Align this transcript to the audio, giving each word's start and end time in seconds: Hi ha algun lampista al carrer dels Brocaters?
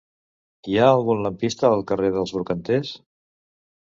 Hi 0.71 0.77
ha 0.77 0.87
algun 0.93 1.21
lampista 1.25 1.71
al 1.75 1.85
carrer 1.93 2.11
dels 2.17 2.33
Brocaters? 2.39 2.95